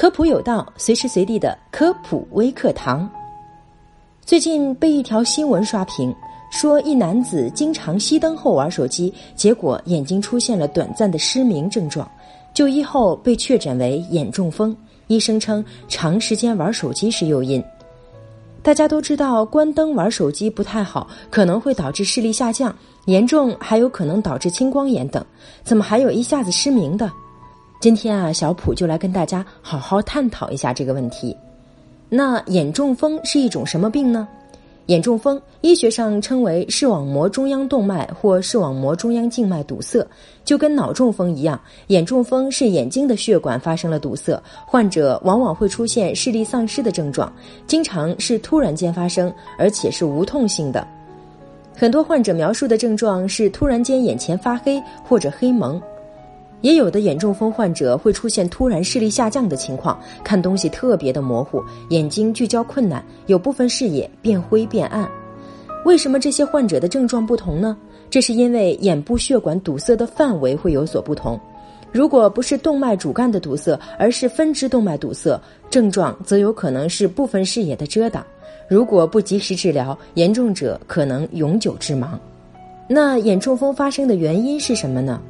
[0.00, 3.10] 科普有道，随时随地的科普微课堂。
[4.24, 6.14] 最近被一条新闻刷屏，
[6.52, 12.08] 说一男子经常熄灯后玩手机，结果眼睛出现了短暂的失明症状，
[12.54, 14.76] 就医后被确诊为眼中风。
[15.08, 17.60] 医生称，长时间玩手机是诱因。
[18.62, 22.72] 大家都知道，关灯玩手机不太好，可能会导致视力下降，
[23.06, 25.24] 严重还有可能导致青光眼等。
[25.64, 27.10] 怎么还有一下子失明的？
[27.80, 31.36] 今天啊，小普就来跟大家好好探讨一下这个问题。
[32.08, 34.26] 那眼中风是一种什么病呢？
[34.86, 40.04] 眼中风医学上称为视网膜中央动脉或视网膜中央静脉堵塞，
[40.44, 47.32] 就跟脑中风一样，眼中风是眼睛的血管发生了堵塞，患者往往会出现视力丧失的症状，
[47.68, 50.84] 经常是突然间发生，而且是无痛性的。
[51.76, 55.80] 很多患者描述的症状是突然间眼前发黑或者黑蒙。
[56.60, 65.08] 也有的眼中风患者会出现突然视力下降的情况，看东西特别的模糊，眼睛聚焦困难，有部分视野变灰变暗。
[65.84, 67.76] 为什么这些患者的症状不同呢？
[68.10, 71.38] 这是因为眼部血管堵塞的范围会有所不同。
[71.92, 78.24] 如果不是动脉主干的堵塞，而是分支动脉堵塞，症状则有可能是部分视野的遮挡。
[78.68, 82.08] 如果不及时治疗，严重者可能永久致盲。
[82.88, 85.20] 那眼中风发生的原因是什么呢？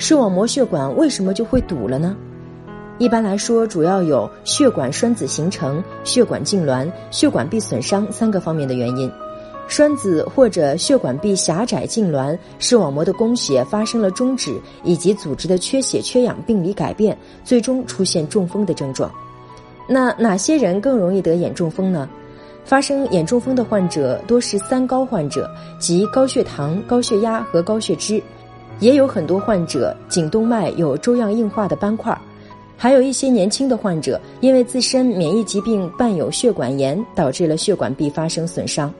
[0.00, 2.16] 视网膜血管为什么就会堵了呢？
[2.98, 9.10] 一般来说，主要有血管栓子形成、血管痉挛、血管壁损伤三个方面的原因。
[9.66, 19.12] 栓子或者血管壁狭窄痉挛，视网膜的供血发生了终止，以及组织的缺血缺氧病理改变，最终出现中风的症状。
[19.88, 22.08] 那哪些人更容易得眼中风呢？
[22.64, 28.22] 发生眼中风的患者多是三高患者，即高血糖、高血压和高血脂。
[28.80, 32.16] 也有很多患者颈动脉有粥样硬化的斑块，
[32.76, 38.92] 还有一些年轻的患者因为自身免疫疾病伴有血管炎，导致了血管壁发生损伤。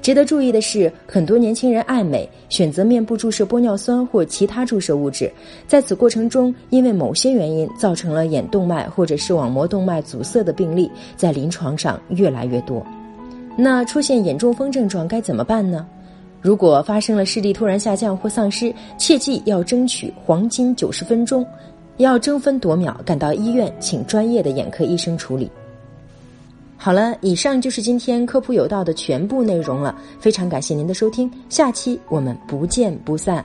[0.00, 5.30] 值得注意的是，很多年轻人爱美，选择面部注射玻尿酸或其他注射物质，
[5.66, 12.86] 在此过程中，因为某些原因造成了眼动脉或者视网膜动脉阻塞的病例，在临床上越来越多。
[13.56, 15.84] 那出现眼中风症状该怎么办呢？
[16.40, 21.44] 如果发生了视力突然下降或丧失，切记要争取黄金九十分钟，
[21.96, 25.50] 要争分夺秒赶到医院，请专业的眼科医生处理。
[26.76, 33.44] 好了，以上就是今天科普有道的全部内容了，非常感谢您的收听，下期我们不见不散。